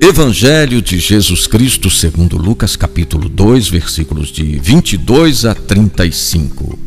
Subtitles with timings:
[0.00, 6.78] Evangelho de Jesus Cristo, segundo Lucas, capítulo 2, versículos de 22 a 35.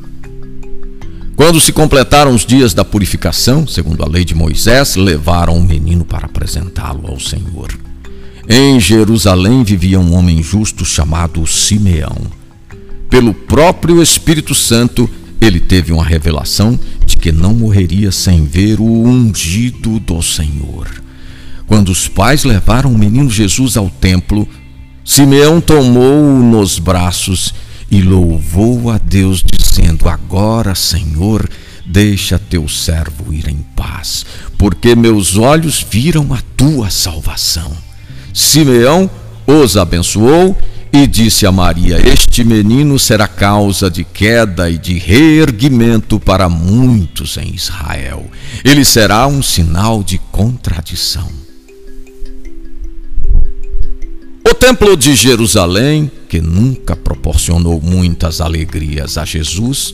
[1.35, 6.06] Quando se completaram os dias da purificação, segundo a lei de Moisés, levaram o menino
[6.06, 7.78] para apresentá-lo ao Senhor.
[8.47, 12.17] Em Jerusalém vivia um homem justo chamado Simeão.
[13.10, 18.85] Pelo próprio Espírito Santo, ele teve uma revelação de que não morreria sem ver o
[18.85, 21.06] ungido do Senhor.
[21.67, 24.48] Quando os pais levaram o menino Jesus ao templo,
[25.03, 27.53] Simeão tomou-o nos braços
[27.91, 31.48] e louvou a Deus, dizendo: Agora, Senhor,
[31.85, 34.25] deixa teu servo ir em paz,
[34.58, 37.72] porque meus olhos viram a tua salvação.
[38.34, 39.09] Simeão
[39.45, 40.58] os abençoou
[40.91, 47.38] e disse a Maria: Este menino será causa de queda e de reerguimento para muitos
[47.38, 48.25] em Israel.
[48.63, 51.30] Ele será um sinal de contradição.
[54.50, 59.94] O Templo de Jerusalém, que nunca proporcionou muitas alegrias a Jesus,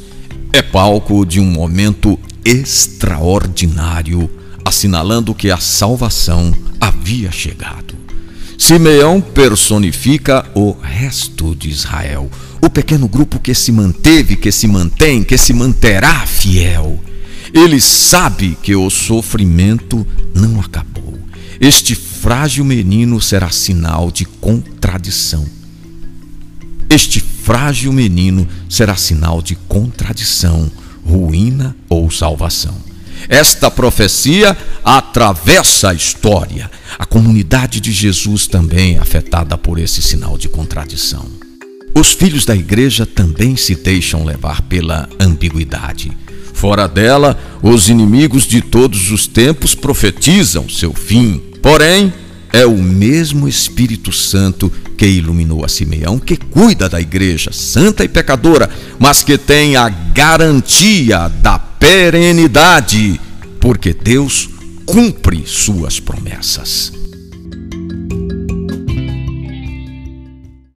[0.54, 4.30] é palco de um momento extraordinário,
[4.64, 7.96] assinalando que a salvação havia chegado.
[8.56, 12.30] Simeão personifica o resto de Israel,
[12.62, 17.00] o pequeno grupo que se manteve, que se mantém, que se manterá fiel.
[17.52, 20.93] Ele sabe que o sofrimento não acabou.
[21.64, 25.46] Este frágil menino será sinal de contradição.
[26.90, 30.70] Este frágil menino será sinal de contradição,
[31.06, 32.76] ruína ou salvação.
[33.30, 36.70] Esta profecia atravessa a história.
[37.00, 41.26] A comunidade de Jesus também é afetada por esse sinal de contradição.
[41.96, 46.12] Os filhos da igreja também se deixam levar pela ambiguidade.
[46.54, 51.53] Fora dela, os inimigos de todos os tempos profetizam seu fim.
[51.64, 52.14] Porém,
[52.52, 58.08] é o mesmo Espírito Santo que iluminou a Simeão, que cuida da igreja santa e
[58.10, 58.70] pecadora,
[59.00, 63.20] mas que tem a garantia da perenidade,
[63.62, 64.50] porque Deus
[64.86, 67.03] cumpre suas promessas.